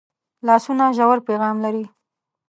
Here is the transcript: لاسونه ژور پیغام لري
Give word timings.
لاسونه 0.47 0.85
ژور 0.97 1.17
پیغام 1.27 1.55
لري 1.65 1.85